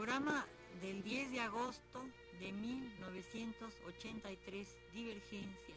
[0.00, 0.46] Programa
[0.80, 2.00] del 10 de agosto
[2.38, 5.76] de 1983, Divergencias.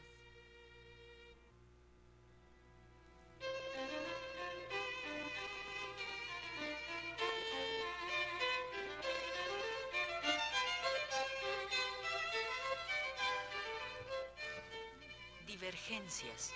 [15.46, 16.54] Divergencias.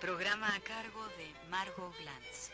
[0.00, 2.50] Programa a cargo de Margot Glantz.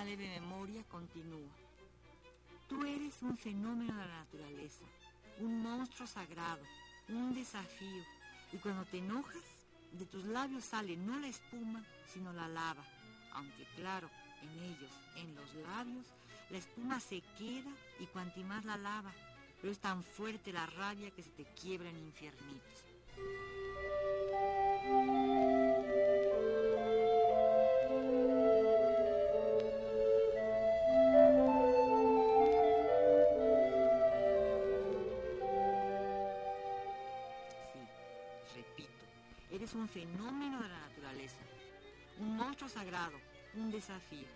[0.00, 1.50] Una leve memoria continúa.
[2.68, 4.84] Tú eres un fenómeno de la naturaleza,
[5.40, 6.62] un monstruo sagrado,
[7.10, 8.02] un desafío.
[8.50, 9.44] Y cuando te enojas,
[9.92, 12.82] de tus labios sale no la espuma, sino la lava.
[13.34, 14.08] Aunque claro,
[14.40, 16.06] en ellos, en los labios,
[16.48, 19.12] la espuma se queda y cuanti más la lava,
[19.60, 22.84] pero es tan fuerte la rabia que se te quiebra en infiernitos.
[39.60, 41.36] Eres un fenómeno de la naturaleza,
[42.18, 43.20] un monstruo sagrado,
[43.52, 44.26] un desafío.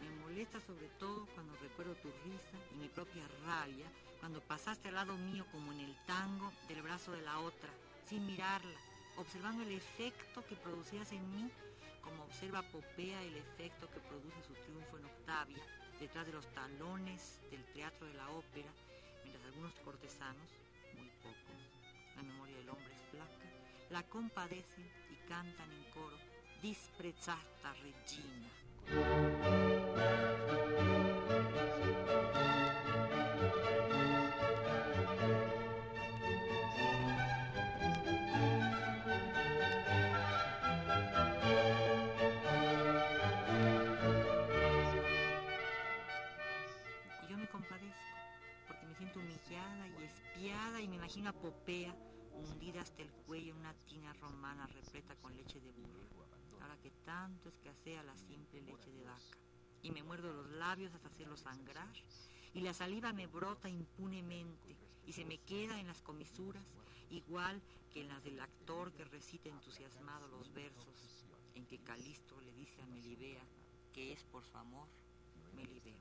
[0.00, 3.86] Me molesta sobre todo cuando recuerdo tu risa y mi propia rabia
[4.18, 7.70] cuando pasaste al lado mío como en el tango del brazo de la otra,
[8.04, 8.74] sin mirarla,
[9.16, 11.48] observando el efecto que producías en mí,
[12.02, 15.62] como observa Popea el efecto que produce su triunfo en Octavia,
[16.00, 18.72] detrás de los talones del teatro de la ópera,
[19.22, 20.50] mientras algunos cortesanos,
[20.96, 21.62] muy pocos,
[22.16, 23.53] la memoria del hombre es flaca,
[23.94, 26.16] la compadecen y cantan en coro,
[26.60, 28.50] disprezzata regina.
[47.22, 47.94] Y yo me compadezco,
[48.66, 51.94] porque me siento humillada y espiada y me imagino a Popea
[52.44, 56.26] hundida hasta el cuello en una tina romana repleta con leche de burro,
[56.60, 59.38] ahora que tanto escasea la simple leche de vaca.
[59.82, 61.92] Y me muerdo los labios hasta hacerlos sangrar,
[62.52, 66.64] y la saliva me brota impunemente y se me queda en las comisuras,
[67.10, 67.60] igual
[67.92, 72.80] que en las del actor que recita entusiasmado los versos en que Calisto le dice
[72.82, 73.44] a Melibea
[73.92, 74.88] que es por su amor
[75.54, 75.94] Melibea.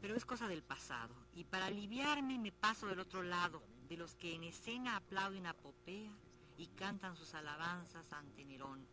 [0.00, 4.14] Pero es cosa del pasado, y para aliviarme me paso del otro lado, de los
[4.14, 6.12] que en escena aplauden a Popea
[6.56, 8.86] y cantan sus alabanzas ante Nerón.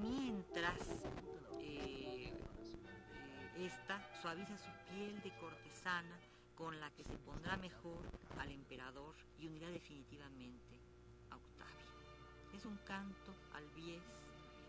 [0.00, 0.88] Mientras
[1.60, 2.32] eh, eh,
[3.58, 6.18] esta suaviza su piel de cortesana
[6.62, 8.08] con la que se pondrá mejor
[8.38, 10.78] al emperador y unirá definitivamente
[11.30, 12.54] a Octavio.
[12.54, 14.04] Es un canto al bies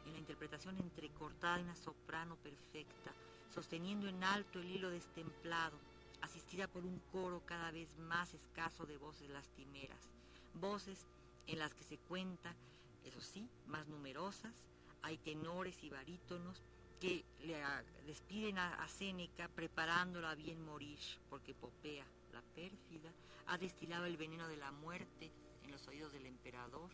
[0.08, 3.14] en la interpretación entrecortada de una soprano perfecta,
[3.54, 5.78] sosteniendo en alto el hilo destemplado,
[6.22, 10.10] asistida por un coro cada vez más escaso de voces lastimeras,
[10.56, 11.06] voces
[11.46, 12.56] en las que se cuenta,
[13.04, 14.56] eso sí, más numerosas,
[15.04, 16.64] hay tenores y barítonos
[17.04, 17.62] que le
[18.08, 20.98] despiden a, a Séneca preparándola a bien morir,
[21.30, 23.12] porque Popea, la pérfida,
[23.48, 25.30] ha destilado el veneno de la muerte
[25.66, 26.90] en los oídos del emperador,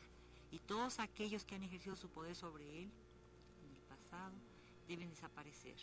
[0.49, 2.91] y todos aquellos que han ejercido su poder sobre él
[3.61, 4.33] en el pasado
[4.87, 5.77] deben desaparecer.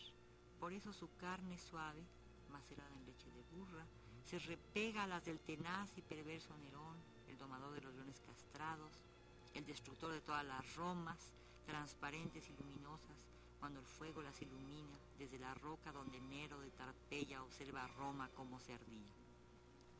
[0.58, 2.03] Por eso su carne suave,
[2.50, 3.87] macerada en leche de burra,
[4.25, 6.97] se repega a las del tenaz y perverso Nerón,
[7.28, 8.91] el domador de los leones castrados,
[9.54, 11.32] el destructor de todas las Romas,
[11.64, 17.43] transparentes y luminosas, cuando el fuego las ilumina desde la roca donde Nero de Tarpeya
[17.43, 19.09] observa a Roma como se ardía.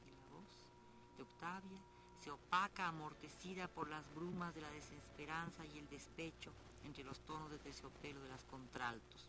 [0.07, 0.69] Y la voz
[1.17, 1.81] de Octavia
[2.21, 6.53] se opaca amortecida por las brumas de la desesperanza y el despecho
[6.85, 9.29] entre los tonos de terciopelo de las contraltos.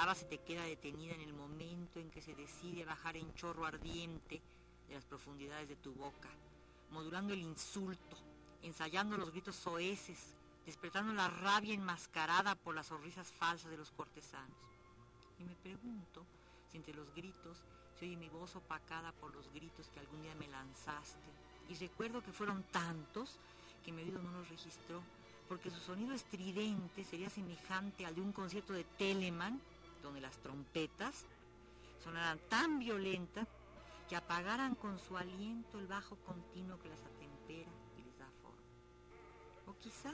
[0.00, 3.66] Lava se te queda detenida en el momento en que se decide bajar en chorro
[3.66, 4.40] ardiente
[4.88, 6.30] de las profundidades de tu boca,
[6.90, 8.16] modulando el insulto,
[8.62, 14.56] ensayando los gritos soeces despertando la rabia enmascarada por las sonrisas falsas de los cortesanos.
[15.38, 16.24] Y me pregunto
[16.70, 17.58] si entre los gritos
[17.98, 21.28] se oye mi voz opacada por los gritos que algún día me lanzaste.
[21.68, 23.38] Y recuerdo que fueron tantos
[23.84, 25.02] que mi oído no los registró,
[25.48, 29.60] porque su sonido estridente sería semejante al de un concierto de Telemann,
[30.02, 31.26] donde las trompetas
[32.02, 33.46] sonaran tan violentas
[34.08, 38.62] que apagaran con su aliento el bajo continuo que las atempera y les da forma.
[39.66, 40.12] O quizá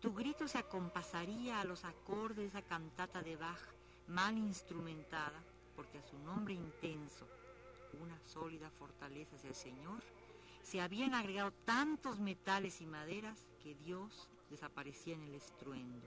[0.00, 3.60] tu grito se acompasaría a los acordes de esa cantata de Bach
[4.08, 5.40] mal instrumentada,
[5.76, 7.26] porque a su nombre intenso,
[8.00, 10.02] una sólida fortaleza hacia el Señor,
[10.62, 16.06] se habían agregado tantos metales y maderas que Dios desaparecía en el estruendo.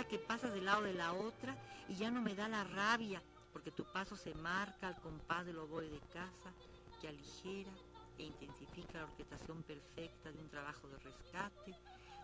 [0.00, 1.54] que pasas del lado de la otra
[1.88, 3.22] y ya no me da la rabia,
[3.52, 6.52] porque tu paso se marca al compás del oboe de casa,
[7.00, 7.70] que aligera
[8.18, 11.74] e intensifica la orquestación perfecta de un trabajo de rescate,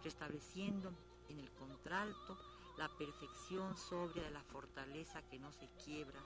[0.03, 0.93] restableciendo
[1.29, 2.39] en el contralto
[2.79, 6.21] la perfección sobria de la fortaleza que no se quiebra,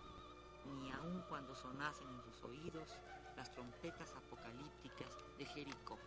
[0.80, 2.88] ni aun cuando sonasen en sus oídos
[3.36, 5.98] las trompetas apocalípticas de Jericó.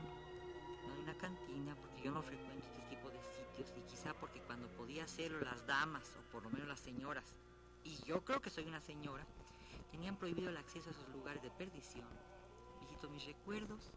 [0.00, 4.40] No de una cantina, porque yo no frecuento este tipo de sitios, y quizá porque
[4.40, 7.24] cuando podía hacerlo las damas, o por lo menos las señoras,
[7.84, 9.24] y yo creo que soy una señora,
[9.90, 12.08] tenían prohibido el acceso a esos lugares de perdición.
[12.80, 13.90] Visito mis recuerdos,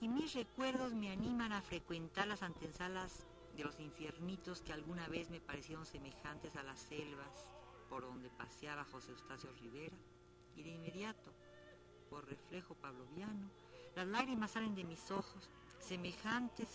[0.00, 3.26] y mis recuerdos me animan a frecuentar las antesalas
[3.56, 7.48] de los infiernitos que alguna vez me parecieron semejantes a las selvas
[7.88, 9.96] por donde paseaba José Eustacio Rivera,
[10.56, 11.32] y de inmediato,
[12.08, 13.50] por reflejo pavloviano,
[13.96, 15.48] las lágrimas salen de mis ojos,
[15.78, 16.68] semejantes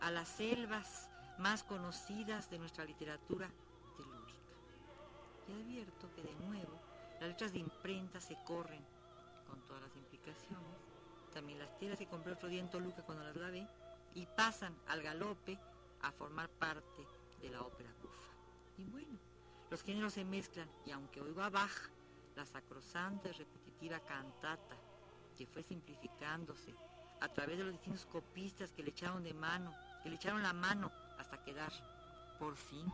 [0.00, 3.48] a las selvas más conocidas de nuestra literatura
[3.96, 4.38] telúrica.
[5.48, 6.78] Y advierto que de nuevo
[7.20, 8.84] las letras de imprenta se corren
[9.48, 10.76] con todas las implicaciones.
[11.32, 13.66] También las telas que compré otro día en Toluca cuando las lavé
[14.14, 15.58] y pasan al galope
[16.02, 17.06] a formar parte
[17.40, 18.14] de la ópera bufa.
[18.78, 19.18] Y bueno,
[19.70, 24.76] los géneros se mezclan y aunque oigo a la sacrosanta y repetitiva cantata
[25.36, 26.74] que fue simplificándose
[27.20, 30.52] a través de los distintos copistas que le echaron de mano, que le echaron la
[30.52, 31.72] mano hasta quedar,
[32.38, 32.86] por fin.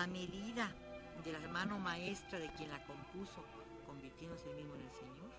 [0.00, 0.72] La medida
[1.22, 3.44] de la mano maestra de quien la compuso,
[3.86, 5.30] convirtiéndose mismo en el Señor.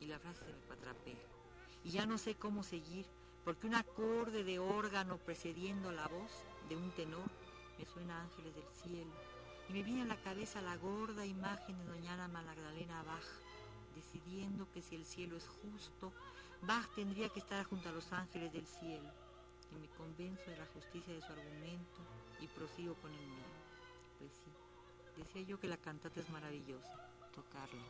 [0.00, 1.18] Y la frase se me patrapea.
[1.84, 3.04] Y ya no sé cómo seguir,
[3.44, 6.32] porque un acorde de órgano precediendo la voz
[6.70, 7.28] de un tenor
[7.78, 9.12] me suena a ángeles del cielo.
[9.68, 13.28] Y me viene a la cabeza la gorda imagen de doña Magdalena Bach,
[13.94, 16.10] decidiendo que si el cielo es justo,
[16.62, 19.10] Bach tendría que estar junto a los ángeles del cielo.
[19.74, 22.00] Y me convenzo de la justicia de su argumento
[22.40, 23.52] y prosigo con el mío.
[24.18, 24.50] Pues sí,
[25.16, 27.82] decía yo que la cantata es maravillosa, tocarla.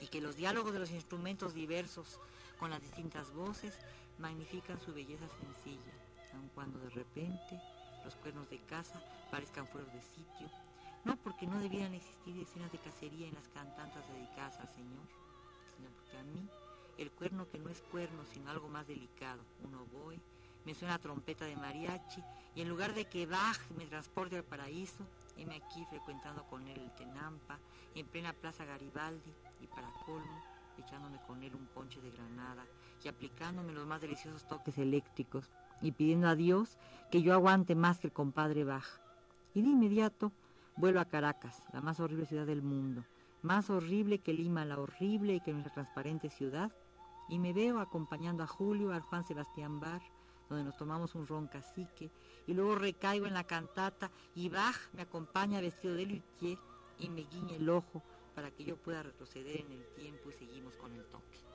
[0.00, 2.18] Y que los diálogos de los instrumentos diversos
[2.58, 3.78] con las distintas voces
[4.18, 5.92] magnifican su belleza sencilla,
[6.34, 7.60] aun cuando de repente
[8.04, 10.50] los cuernos de casa parezcan fueros de sitio,
[11.04, 15.06] no porque no debieran existir escenas de cacería en las cantantas dedicadas al Señor,
[15.74, 16.48] sino porque a mí
[16.98, 20.20] el cuerno que no es cuerno, sino algo más delicado, un oboe,
[20.70, 22.22] me suena trompeta de mariachi
[22.54, 25.04] y en lugar de que Bach me transporte al paraíso,
[25.36, 27.58] heme aquí frecuentando con él el Tenampa,
[27.96, 30.40] en plena plaza Garibaldi y para colmo,
[30.78, 32.64] echándome con él un ponche de granada
[33.02, 35.50] y aplicándome los más deliciosos toques eléctricos
[35.82, 36.78] y pidiendo a Dios
[37.10, 39.00] que yo aguante más que el compadre Bach.
[39.54, 40.30] Y de inmediato
[40.76, 43.04] vuelo a Caracas, la más horrible ciudad del mundo,
[43.42, 46.70] más horrible que Lima, la horrible y que nuestra transparente ciudad,
[47.28, 50.00] y me veo acompañando a Julio, al Juan Sebastián Bar,
[50.50, 52.10] donde nos tomamos un ron cacique,
[52.46, 56.58] y luego recaigo en la cantata y Bach me acompaña vestido de luthier
[56.98, 58.02] y me guiña el ojo
[58.34, 61.49] para que yo pueda retroceder en el tiempo y seguimos con el toque.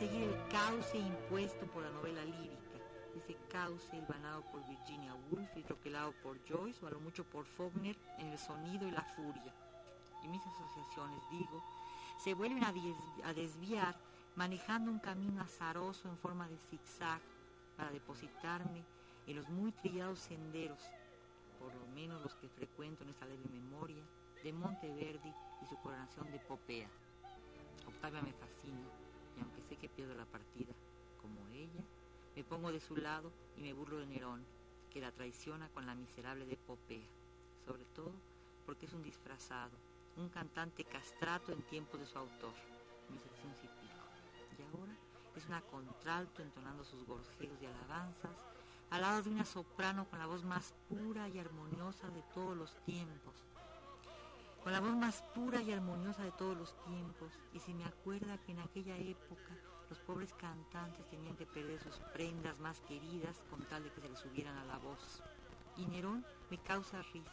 [0.00, 2.78] Seguir el cauce impuesto por la novela lírica,
[3.14, 7.44] ese cauce hilvanado por Virginia Woolf y troquelado por Joyce o a lo mucho por
[7.44, 9.54] Faulkner en el sonido y la furia.
[10.24, 11.62] Y mis asociaciones, digo,
[12.16, 13.94] se vuelven a desviar
[14.36, 17.20] manejando un camino azaroso en forma de zigzag
[17.76, 18.82] para depositarme
[19.26, 20.82] en los muy trillados senderos,
[21.58, 24.02] por lo menos los que frecuento en esta leve memoria,
[24.42, 26.88] de Monteverdi y su coronación de Popea.
[27.86, 29.09] Octavia me fascina
[30.00, 30.72] pierdo la partida,
[31.20, 31.84] como ella,
[32.34, 34.42] me pongo de su lado y me burlo de Nerón,
[34.90, 37.06] que la traiciona con la miserable de Popea,
[37.66, 38.14] sobre todo
[38.64, 39.76] porque es un disfrazado,
[40.16, 42.54] un cantante castrato en tiempo de su autor,
[43.10, 44.96] 1700 y pico, y ahora
[45.36, 48.32] es una contralto entonando sus gorjeos de alabanzas
[48.88, 52.74] al lado de una soprano con la voz más pura y armoniosa de todos los
[52.86, 53.34] tiempos,
[54.64, 58.38] con la voz más pura y armoniosa de todos los tiempos, y si me acuerda
[58.38, 59.60] que en aquella época
[59.90, 64.08] los pobres cantantes tenían que perder sus prendas más queridas con tal de que se
[64.08, 65.22] les subieran a la voz.
[65.76, 67.30] Y Nerón me causa risa,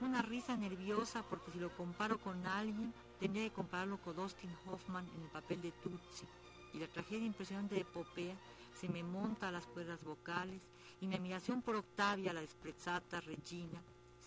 [0.00, 5.08] una risa nerviosa porque si lo comparo con alguien, tendría que compararlo con Dustin Hoffman
[5.14, 6.26] en el papel de Tutsi,
[6.72, 8.34] y la tragedia impresionante de Popea
[8.74, 10.62] se me monta a las cuerdas vocales,
[11.00, 13.80] y mi admiración por Octavia, la desprezata Regina,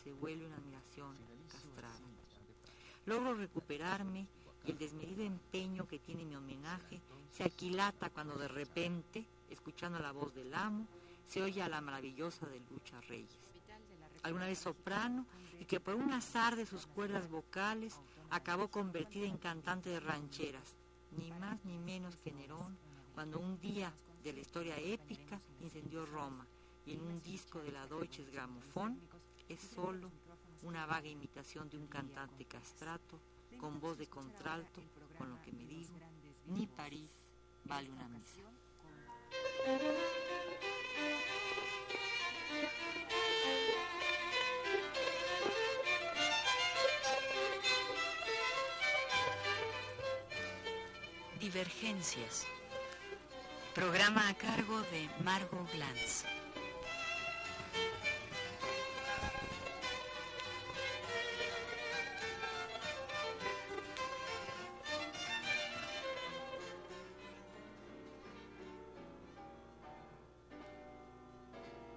[0.03, 1.17] se vuelve una admiración
[1.49, 1.99] castrada.
[3.05, 4.27] Logro recuperarme
[4.65, 10.11] y el desmedido empeño que tiene mi homenaje se aquilata cuando de repente, escuchando la
[10.11, 10.87] voz del amo,
[11.27, 13.37] se oye a la maravillosa de Lucha Reyes.
[14.23, 15.25] Alguna vez soprano
[15.59, 17.99] y que por un azar de sus cuerdas vocales
[18.29, 20.75] acabó convertida en cantante de rancheras,
[21.17, 22.77] ni más ni menos que Nerón,
[23.13, 26.45] cuando un día de la historia épica incendió Roma
[26.85, 28.99] y en un disco de la Deutsches Grammophon
[29.49, 30.09] es solo
[30.63, 33.19] una vaga imitación de un cantante castrato
[33.59, 34.81] con voz de contralto,
[35.17, 35.93] con lo que me digo,
[36.45, 37.11] ni París
[37.65, 38.41] vale una misa.
[51.39, 52.45] Divergencias.
[53.73, 56.36] Programa a cargo de Margot Glantz.